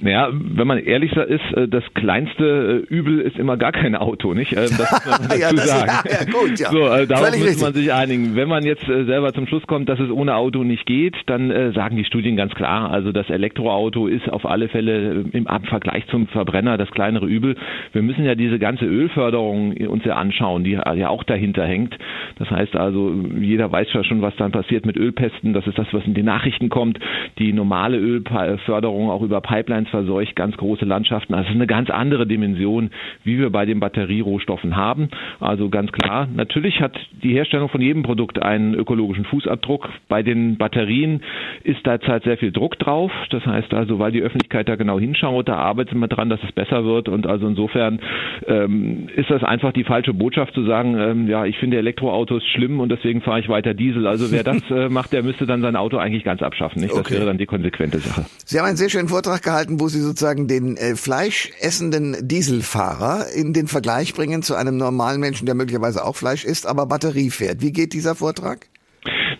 Naja, 0.00 0.28
wenn 0.32 0.66
man 0.66 0.78
ehrlich 0.78 1.12
ist, 1.12 1.56
äh, 1.56 1.68
das 1.68 1.84
kleinste 1.94 2.86
äh, 2.88 2.94
Übel 2.94 3.20
ist 3.20 3.38
immer 3.38 3.56
gar 3.56 3.72
kein 3.72 3.94
Auto, 3.94 4.34
nicht? 4.34 4.52
Ähm, 4.52 4.68
das 4.76 4.90
muss 4.90 5.06
man 5.06 5.28
dazu 5.28 5.40
ja, 5.40 5.56
sagen. 5.56 6.08
Ist, 6.08 6.20
ja, 6.20 6.40
gut, 6.40 6.58
ja. 6.58 6.70
So, 6.70 6.88
äh, 6.88 7.06
darauf 7.06 7.28
Völlig 7.28 7.44
muss 7.44 7.60
man 7.60 7.74
sich 7.74 7.92
einigen. 7.92 8.36
Wenn 8.36 8.48
man 8.48 8.64
jetzt 8.64 8.84
selber 8.86 9.32
zum 9.32 9.46
Schluss 9.46 9.66
kommt, 9.66 9.88
dass 9.88 10.00
es 10.00 10.10
ohne 10.10 10.34
Auto 10.36 10.64
nicht 10.64 10.86
geht, 10.86 11.16
dann 11.26 11.50
äh, 11.50 11.72
sagen 11.72 11.96
die 11.96 12.04
Studien 12.04 12.36
ganz 12.36 12.54
klar, 12.54 12.90
also 12.90 13.12
das 13.12 13.28
Elektroauto 13.28 14.06
ist 14.06 14.28
auf 14.28 14.46
alle 14.46 14.68
Fälle 14.68 15.24
im 15.32 15.46
Vergleich 15.64 16.06
zum 16.08 16.26
Verbrenner 16.28 16.78
das 16.78 16.90
kleinere 16.90 17.26
Übel. 17.26 17.56
Wir 17.92 18.02
müssen 18.02 18.24
ja 18.24 18.34
diese 18.34 18.58
ganze 18.58 18.84
Ölförderung 18.84 19.76
uns 19.76 20.04
ja 20.04 20.16
anschauen, 20.16 20.64
die 20.64 20.72
ja 20.72 21.08
auch 21.08 21.24
dahinter 21.24 21.64
hängt. 21.64 21.96
Das 22.38 22.50
heißt 22.50 22.76
also, 22.76 23.12
jeder 23.38 23.70
weiß 23.70 23.88
ja 23.92 24.04
schon, 24.04 24.22
was 24.22 24.34
dann 24.36 24.52
passiert 24.52 24.86
mit 24.86 24.96
Ölpesten. 24.96 25.52
Das 25.52 25.66
ist 25.66 25.78
das, 25.78 25.86
was 25.92 26.04
in 26.04 26.14
den 26.14 26.26
Nachrichten 26.26 26.68
kommt. 26.68 26.98
Die 27.38 27.52
normale 27.52 27.98
Ölförderung 27.98 29.10
auch 29.10 29.22
über 29.22 29.40
Pipelines 29.60 29.90
verseucht 29.90 30.36
ganz 30.36 30.56
große 30.56 30.84
Landschaften. 30.86 31.34
Also 31.34 31.44
es 31.44 31.50
ist 31.50 31.56
eine 31.56 31.66
ganz 31.66 31.90
andere 31.90 32.26
Dimension, 32.26 32.90
wie 33.24 33.38
wir 33.38 33.50
bei 33.50 33.66
den 33.66 33.78
Batterierohstoffen 33.78 34.74
haben. 34.74 35.10
Also 35.38 35.68
ganz 35.68 35.92
klar, 35.92 36.26
natürlich 36.34 36.80
hat 36.80 36.96
die 37.22 37.34
Herstellung 37.34 37.68
von 37.68 37.82
jedem 37.82 38.02
Produkt 38.02 38.40
einen 38.40 38.74
ökologischen 38.74 39.24
Fußabdruck. 39.26 39.88
Bei 40.08 40.22
den 40.22 40.56
Batterien 40.56 41.22
ist 41.62 41.84
derzeit 41.84 42.24
sehr 42.24 42.38
viel 42.38 42.52
Druck 42.52 42.78
drauf. 42.78 43.12
Das 43.30 43.44
heißt 43.44 43.74
also, 43.74 43.98
weil 43.98 44.12
die 44.12 44.22
Öffentlichkeit 44.22 44.68
da 44.68 44.76
genau 44.76 44.98
hinschaut, 44.98 45.48
da 45.48 45.56
arbeitet 45.56 45.94
man 45.94 46.08
dran, 46.08 46.30
dass 46.30 46.42
es 46.42 46.52
besser 46.52 46.84
wird. 46.84 47.08
Und 47.08 47.26
also 47.26 47.46
insofern 47.46 48.00
ähm, 48.46 49.08
ist 49.14 49.30
das 49.30 49.44
einfach 49.44 49.72
die 49.72 49.84
falsche 49.84 50.14
Botschaft 50.14 50.54
zu 50.54 50.64
sagen, 50.64 50.96
ähm, 50.98 51.28
ja, 51.28 51.44
ich 51.44 51.58
finde 51.58 51.76
Elektroautos 51.76 52.42
schlimm 52.54 52.80
und 52.80 52.90
deswegen 52.90 53.20
fahre 53.20 53.40
ich 53.40 53.48
weiter 53.48 53.74
Diesel. 53.74 54.06
Also 54.06 54.32
wer 54.32 54.42
das 54.42 54.62
äh, 54.70 54.88
macht, 54.88 55.12
der 55.12 55.22
müsste 55.22 55.44
dann 55.44 55.60
sein 55.60 55.76
Auto 55.76 55.98
eigentlich 55.98 56.24
ganz 56.24 56.40
abschaffen. 56.40 56.80
Nicht? 56.80 56.92
Das 56.92 57.00
okay. 57.00 57.14
wäre 57.14 57.26
dann 57.26 57.36
die 57.36 57.46
konsequente 57.46 57.98
Sache. 57.98 58.24
Sie 58.46 58.58
haben 58.58 58.66
einen 58.66 58.76
sehr 58.76 58.88
schönen 58.88 59.08
Vortrag 59.08 59.39
gehalten, 59.42 59.80
wo 59.80 59.88
Sie 59.88 60.00
sozusagen 60.00 60.48
den 60.48 60.76
äh, 60.76 60.96
fleischessenden 60.96 62.16
Dieselfahrer 62.26 63.28
in 63.30 63.52
den 63.52 63.68
Vergleich 63.68 64.14
bringen 64.14 64.42
zu 64.42 64.54
einem 64.54 64.76
normalen 64.76 65.20
Menschen, 65.20 65.46
der 65.46 65.54
möglicherweise 65.54 66.04
auch 66.04 66.16
Fleisch 66.16 66.44
isst, 66.44 66.66
aber 66.66 66.86
Batterie 66.86 67.30
fährt. 67.30 67.60
Wie 67.60 67.72
geht 67.72 67.92
dieser 67.92 68.14
Vortrag? 68.14 68.69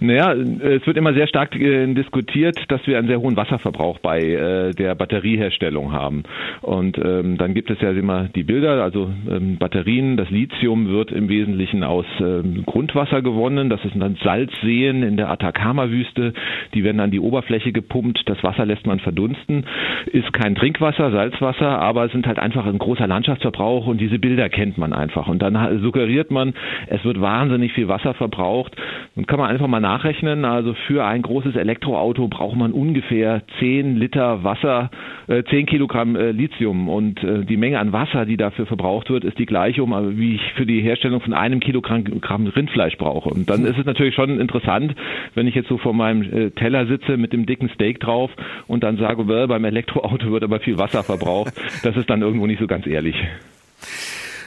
Naja, 0.01 0.33
es 0.33 0.87
wird 0.87 0.97
immer 0.97 1.13
sehr 1.13 1.27
stark 1.27 1.55
äh, 1.55 1.87
diskutiert, 1.93 2.57
dass 2.69 2.87
wir 2.87 2.99
einen 2.99 3.07
sehr 3.07 3.21
hohen 3.21 3.37
Wasserverbrauch 3.37 3.99
bei 3.99 4.19
äh, 4.21 4.71
der 4.73 4.95
Batterieherstellung 4.95 5.93
haben. 5.93 6.23
Und 6.63 6.97
ähm, 6.97 7.37
dann 7.37 7.53
gibt 7.53 7.71
es 7.71 7.81
ja 7.83 7.91
immer 7.91 8.29
die 8.35 8.43
Bilder, 8.43 8.83
also 8.83 9.11
ähm, 9.31 9.59
Batterien, 9.59 10.17
das 10.17 10.31
Lithium 10.31 10.89
wird 10.89 11.13
im 11.13 11.29
Wesentlichen 11.29 11.85
aus 11.85 12.07
ähm, 12.19 12.65
Grundwasser 12.65 13.21
gewonnen. 13.21 13.69
Das 13.69 13.83
sind 13.83 14.01
dann 14.01 14.17
Salzseen 14.23 15.03
in 15.03 15.19
der 15.19 15.31
Atacama-Wüste. 15.31 16.33
Die 16.73 16.83
werden 16.83 17.01
an 17.01 17.11
die 17.11 17.21
Oberfläche 17.21 17.73
gepumpt. 17.73 18.23
Das 18.25 18.43
Wasser 18.43 18.65
lässt 18.65 18.87
man 18.87 19.01
verdunsten. 19.01 19.67
Ist 20.07 20.33
kein 20.33 20.55
Trinkwasser, 20.55 21.11
Salzwasser, 21.11 21.79
aber 21.79 22.09
sind 22.09 22.27
halt 22.27 22.39
einfach 22.39 22.65
ein 22.65 22.79
großer 22.79 23.07
Landschaftsverbrauch 23.07 23.87
und 23.87 24.01
diese 24.01 24.19
Bilder 24.19 24.49
kennt 24.49 24.79
man 24.79 24.95
einfach. 24.95 25.29
Und 25.29 25.43
dann 25.43 25.81
suggeriert 25.83 26.31
man, 26.31 26.55
es 26.87 27.05
wird 27.05 27.21
wahnsinnig 27.21 27.75
viel 27.75 27.89
Wasser 27.89 28.15
verbraucht. 28.15 28.75
Dann 29.15 29.27
kann 29.27 29.39
man 29.39 29.51
einfach 29.51 29.67
mal 29.67 29.81
nachrechnen. 29.91 30.45
Also 30.45 30.75
für 30.87 31.05
ein 31.05 31.23
großes 31.23 31.57
Elektroauto 31.57 32.29
braucht 32.29 32.57
man 32.57 32.73
ungefähr 32.73 33.43
10 33.59 33.97
Liter 33.97 34.45
Wasser, 34.45 34.91
äh, 35.27 35.43
10 35.43 35.67
Kilogramm 35.67 36.17
äh, 36.17 36.31
Lithium. 36.31 36.89
Und 36.89 37.23
äh, 37.25 37.45
die 37.45 37.57
Menge 37.57 37.79
an 37.81 37.93
Wasser, 37.93 38.25
die 38.25 38.37
dafür 38.37 38.67
verbraucht 38.67 39.11
wird, 39.11 39.25
ist 39.25 39.39
die 39.39 39.47
gleiche, 39.47 39.83
um, 39.83 39.93
äh, 39.93 40.17
wie 40.17 40.37
ich 40.37 40.53
für 40.55 40.67
die 40.67 40.81
Herstellung 40.81 41.21
von 41.21 41.35
einem 41.35 41.61
Kilogramm 41.61 42.47
Rindfleisch 42.47 42.97
brauche. 42.99 43.31
Und 43.31 43.51
dann 43.51 43.65
ist 43.65 43.79
es 43.79 43.85
natürlich 43.85 44.15
schon 44.15 44.39
interessant, 44.39 44.95
wenn 45.35 45.47
ich 45.47 45.55
jetzt 45.55 45.69
so 45.69 45.79
vor 45.79 45.95
meinem 45.95 46.23
äh, 46.23 46.51
Teller 46.51 46.87
sitze 46.87 47.17
mit 47.17 47.33
dem 47.33 47.47
dicken 47.47 47.69
Steak 47.71 47.99
drauf 48.01 48.31
und 48.69 48.85
dann 48.85 48.97
sage, 48.97 49.27
well, 49.27 49.49
beim 49.49 49.65
Elektroauto 49.65 50.31
wird 50.31 50.45
aber 50.45 50.61
viel 50.61 50.79
Wasser 50.79 51.03
verbraucht. 51.03 51.55
Das 51.83 51.97
ist 51.97 52.09
dann 52.09 52.23
irgendwo 52.23 52.47
nicht 52.47 52.61
so 52.61 52.67
ganz 52.67 52.87
ehrlich. 52.87 53.17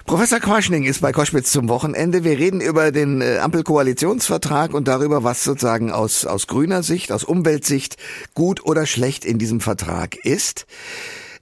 Professor 0.06 0.42
Quaschning 0.42 0.84
ist 0.84 1.02
bei 1.02 1.14
Koschwitz 1.14 1.52
zum 1.52 1.70
Wochenende. 1.70 2.26
Wir 2.26 2.38
reden 2.38 2.60
über 2.60 2.92
den 2.92 3.22
äh, 3.22 3.38
Ampelkoalitionsvertrag 3.38 4.74
und 4.74 4.88
darüber, 4.88 5.24
was 5.24 5.46
sozusagen 5.46 5.92
aus, 5.92 6.26
aus 6.26 6.48
grüner 6.48 6.84
Sicht, 6.84 7.12
aus 7.12 7.24
Umweltsicht 7.24 7.96
gut 8.34 8.66
oder 8.66 8.86
schlecht 8.86 9.24
in 9.24 9.40
diesem 9.40 9.62
Vertrag 9.62 10.18
ist. 10.18 10.66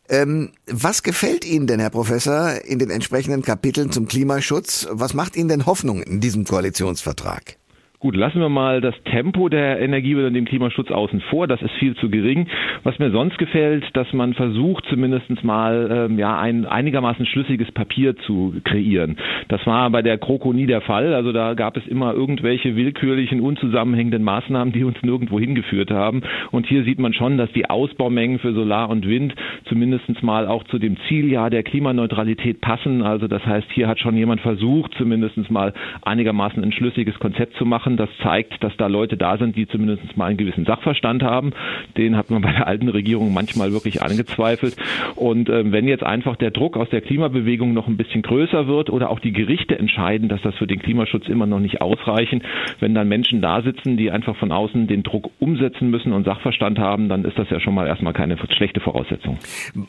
Ähm, 0.10 0.52
was 0.68 1.02
gefällt 1.02 1.44
Ihnen 1.44 1.66
denn, 1.66 1.80
Herr 1.80 1.90
Professor, 1.90 2.64
in 2.64 2.78
den 2.78 2.92
entsprechenden 2.92 3.42
Kapiteln 3.42 3.92
zum 3.92 4.08
Klimaschutz? 4.08 4.88
Was 4.92 5.16
macht 5.16 5.36
Ihnen 5.36 5.50
denn 5.50 5.66
Hoffnung 5.66 6.04
in 6.04 6.20
diesem 6.20 6.46
Koalitionsvertrag? 6.46 7.58
Gut, 8.02 8.16
lassen 8.16 8.40
wir 8.40 8.50
mal 8.50 8.82
das 8.82 8.96
Tempo 9.04 9.48
der 9.48 9.80
Energiewende 9.80 10.30
und 10.30 10.34
dem 10.34 10.46
Klimaschutz 10.46 10.90
außen 10.90 11.22
vor. 11.30 11.46
Das 11.46 11.62
ist 11.62 11.74
viel 11.74 11.96
zu 11.98 12.10
gering. 12.10 12.48
Was 12.82 12.98
mir 12.98 13.12
sonst 13.12 13.38
gefällt, 13.38 13.86
dass 13.94 14.12
man 14.12 14.34
versucht, 14.34 14.86
zumindest 14.90 15.44
mal 15.44 16.08
ähm, 16.10 16.18
ja 16.18 16.40
ein 16.40 16.66
einigermaßen 16.66 17.28
schlüssiges 17.28 17.72
Papier 17.72 18.16
zu 18.18 18.56
kreieren. 18.64 19.18
Das 19.50 19.68
war 19.68 19.88
bei 19.92 20.02
der 20.02 20.18
Kroko 20.18 20.52
nie 20.52 20.66
der 20.66 20.82
Fall. 20.82 21.14
Also 21.14 21.32
da 21.32 21.54
gab 21.54 21.78
es 21.78 21.86
immer 21.86 22.16
irgendwelche 22.16 22.76
willkürlichen, 22.76 23.40
unzusammenhängenden 23.40 24.24
Maßnahmen, 24.24 24.74
die 24.74 24.84
uns 24.84 25.00
nirgendwo 25.04 25.40
hingeführt 25.40 25.92
haben. 25.92 26.24
Und 26.50 26.66
hier 26.66 26.84
sieht 26.84 26.98
man 26.98 27.14
schon, 27.14 27.38
dass 27.38 27.52
die 27.52 27.70
Ausbaumengen 27.70 28.40
für 28.40 28.54
Solar 28.54 28.90
und 28.90 29.08
Wind 29.08 29.36
zumindest 29.66 30.24
mal 30.24 30.48
auch 30.48 30.64
zu 30.64 30.80
dem 30.80 30.98
Zieljahr 31.08 31.52
der 31.52 31.62
Klimaneutralität 31.62 32.62
passen. 32.62 33.04
Also 33.04 33.28
das 33.28 33.46
heißt, 33.46 33.68
hier 33.74 33.88
hat 33.88 34.00
schon 34.00 34.18
jemand 34.18 34.42
versucht, 34.42 34.92
zumindest 34.98 35.52
mal 35.52 35.76
einigermaßen 36.02 36.64
ein 36.64 36.72
schlüssiges 36.72 37.20
Konzept 37.20 37.58
zu 37.58 37.66
machen. 37.68 37.91
Das 37.98 38.10
zeigt, 38.22 38.64
dass 38.64 38.76
da 38.78 38.88
Leute 38.88 39.18
da 39.18 39.38
sind, 39.38 39.56
die 39.56 39.68
zumindest 39.68 40.18
mal 40.18 40.26
einen 40.26 40.38
gewissen 40.38 40.66
Sachverstand 40.66 41.24
haben. 41.24 41.52
Den 41.98 42.18
hat 42.18 42.30
man 42.30 42.42
bei 42.42 42.52
der 42.52 42.68
alten 42.68 42.90
Regierung 42.90 43.34
manchmal 43.34 43.72
wirklich 43.72 44.02
angezweifelt. 44.02 44.76
Und 45.16 45.50
äh, 45.50 45.72
wenn 45.72 45.88
jetzt 45.88 46.04
einfach 46.04 46.36
der 46.36 46.52
Druck 46.52 46.78
aus 46.78 46.90
der 46.90 47.02
Klimabewegung 47.02 47.74
noch 47.74 47.88
ein 47.88 47.98
bisschen 47.98 48.22
größer 48.22 48.68
wird 48.68 48.90
oder 48.90 49.10
auch 49.10 49.20
die 49.20 49.32
Gerichte 49.32 49.78
entscheiden, 49.78 50.30
dass 50.30 50.42
das 50.42 50.56
für 50.56 50.68
den 50.68 50.80
Klimaschutz 50.80 51.28
immer 51.28 51.46
noch 51.46 51.60
nicht 51.60 51.82
ausreichen, 51.82 52.44
wenn 52.80 52.94
dann 52.94 53.08
Menschen 53.08 53.42
da 53.42 53.62
sitzen, 53.62 53.98
die 53.98 54.12
einfach 54.12 54.36
von 54.36 54.52
außen 54.52 54.88
den 54.88 55.04
Druck 55.04 55.32
umsetzen 55.40 55.90
müssen 55.90 56.14
und 56.14 56.26
Sachverstand 56.26 56.80
haben, 56.80 57.10
dann 57.10 57.26
ist 57.26 57.38
das 57.38 57.50
ja 57.50 57.60
schon 57.60 57.74
mal 57.74 57.88
erstmal 57.88 58.14
keine 58.14 58.38
schlechte 58.56 58.80
Voraussetzung. 58.80 59.38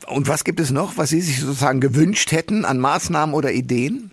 Und 0.07 0.29
was 0.29 0.45
gibt 0.45 0.61
es 0.61 0.71
noch, 0.71 0.97
was 0.97 1.11
Sie 1.11 1.21
sich 1.21 1.41
sozusagen 1.41 1.81
gewünscht 1.81 2.33
hätten 2.33 2.65
an 2.65 2.79
Maßnahmen 2.79 3.35
oder 3.35 3.53
Ideen? 3.53 4.12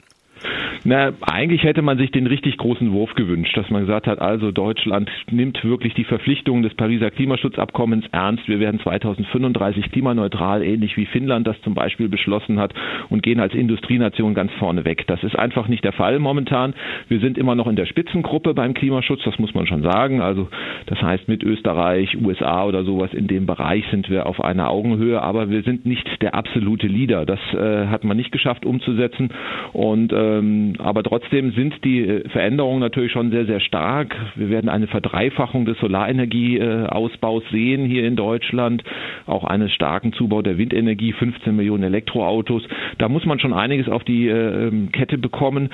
Na, 0.85 1.11
eigentlich 1.21 1.63
hätte 1.63 1.81
man 1.81 1.97
sich 1.97 2.11
den 2.11 2.25
richtig 2.25 2.57
großen 2.57 2.93
Wurf 2.93 3.13
gewünscht, 3.15 3.55
dass 3.57 3.69
man 3.69 3.81
gesagt 3.81 4.07
hat, 4.07 4.19
also 4.19 4.51
Deutschland 4.51 5.09
nimmt 5.29 5.61
wirklich 5.65 5.93
die 5.93 6.05
Verpflichtungen 6.05 6.63
des 6.63 6.73
Pariser 6.73 7.11
Klimaschutzabkommens 7.11 8.05
ernst. 8.13 8.47
Wir 8.47 8.61
werden 8.61 8.79
2035 8.79 9.91
klimaneutral, 9.91 10.63
ähnlich 10.63 10.95
wie 10.95 11.05
Finnland 11.05 11.45
das 11.47 11.59
zum 11.63 11.73
Beispiel 11.73 12.07
beschlossen 12.07 12.59
hat 12.59 12.73
und 13.09 13.23
gehen 13.23 13.41
als 13.41 13.53
Industrienation 13.53 14.33
ganz 14.33 14.53
vorne 14.53 14.85
weg. 14.85 15.05
Das 15.07 15.21
ist 15.23 15.37
einfach 15.37 15.67
nicht 15.67 15.83
der 15.83 15.91
Fall 15.91 16.17
momentan. 16.19 16.73
Wir 17.09 17.19
sind 17.19 17.37
immer 17.37 17.55
noch 17.55 17.67
in 17.67 17.75
der 17.75 17.85
Spitzengruppe 17.85 18.53
beim 18.53 18.73
Klimaschutz, 18.73 19.21
das 19.25 19.37
muss 19.37 19.53
man 19.53 19.67
schon 19.67 19.83
sagen. 19.83 20.21
Also 20.21 20.47
das 20.85 21.01
heißt 21.01 21.27
mit 21.27 21.43
Österreich, 21.43 22.15
USA 22.23 22.63
oder 22.63 22.85
sowas 22.85 23.13
in 23.13 23.27
dem 23.27 23.45
Bereich 23.45 23.83
sind 23.91 24.09
wir 24.09 24.27
auf 24.27 24.41
einer 24.41 24.69
Augenhöhe, 24.69 25.21
aber 25.21 25.49
wir 25.49 25.63
sind 25.63 25.85
nicht 25.85 26.07
der 26.21 26.35
absolute 26.35 26.87
Leader. 26.87 27.25
Das 27.25 27.39
äh, 27.53 27.87
hat 27.87 28.05
man 28.05 28.15
nicht 28.15 28.31
geschafft 28.31 28.65
umzusetzen 28.65 29.29
und 29.73 30.13
ähm, 30.15 30.68
aber 30.77 31.03
trotzdem 31.03 31.51
sind 31.51 31.83
die 31.83 32.01
äh, 32.01 32.29
Veränderungen 32.29 32.79
natürlich 32.79 33.11
schon 33.11 33.31
sehr, 33.31 33.45
sehr 33.45 33.59
stark. 33.59 34.15
Wir 34.35 34.49
werden 34.49 34.69
eine 34.69 34.87
Verdreifachung 34.87 35.65
des 35.65 35.77
Solarenergieausbaus 35.79 37.43
sehen 37.51 37.85
hier 37.85 38.05
in 38.05 38.15
Deutschland, 38.15 38.83
auch 39.25 39.43
einen 39.43 39.69
starken 39.69 40.13
Zubau 40.13 40.41
der 40.41 40.57
Windenergie, 40.57 41.13
15 41.13 41.55
Millionen 41.55 41.83
Elektroautos. 41.83 42.63
Da 42.97 43.09
muss 43.09 43.25
man 43.25 43.39
schon 43.39 43.53
einiges 43.53 43.87
auf 43.89 44.03
die 44.03 44.27
äh, 44.27 44.67
ähm, 44.67 44.91
Kette 44.91 45.17
bekommen. 45.17 45.69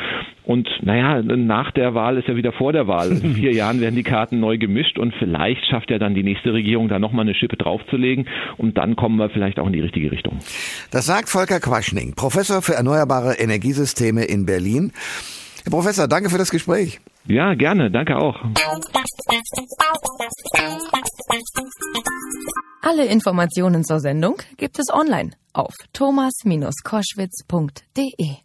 Und 0.46 0.70
naja, 0.82 1.22
nach 1.24 1.72
der 1.72 1.96
Wahl 1.96 2.18
ist 2.18 2.28
ja 2.28 2.36
wieder 2.36 2.52
vor 2.52 2.72
der 2.72 2.88
Wahl. 2.88 3.12
In 3.12 3.34
vier 3.34 3.52
Jahren 3.54 3.82
werden 3.82 3.96
die 3.96 4.04
Karten 4.04 4.40
neu 4.40 4.58
gemischt 4.58 5.00
und 5.00 5.14
vielleicht 5.18 5.66
schafft 5.66 5.90
ja 5.90 5.98
dann 5.98 6.14
die 6.14 6.24
nächste 6.24 6.54
Regierung 6.54 6.88
da 6.88 7.00
nochmal 7.00 7.26
eine 7.26 7.36
Schippe 7.36 7.58
draufzulegen 7.58 8.28
und 8.58 8.78
dann 8.78 8.96
kommen 8.96 9.18
wir 9.18 9.30
vielleicht 9.30 9.60
auch 9.60 9.68
in 9.68 9.74
die 9.74 9.82
richtige 9.82 10.12
Richtung. 10.12 10.40
Das 10.92 11.08
sagt 11.08 11.30
Volker 11.30 11.60
Quaschning, 11.60 12.14
Professor 12.16 12.62
für 12.62 12.76
erneuerbare 12.76 13.40
Energiesysteme 13.40 14.26
in 14.26 14.46
Berlin. 14.46 14.92
Herr 15.64 15.72
Professor, 15.72 16.08
danke 16.08 16.30
für 16.30 16.38
das 16.38 16.52
Gespräch. 16.52 17.00
Ja, 17.28 17.56
gerne, 17.56 17.90
danke 17.90 18.18
auch. 18.18 18.40
Alle 22.82 23.06
Informationen 23.06 23.84
zur 23.84 24.00
Sendung 24.00 24.36
gibt 24.58 24.78
es 24.78 24.94
online 24.94 25.32
auf 25.54 25.74
thomas-koschwitz.de. 25.94 28.45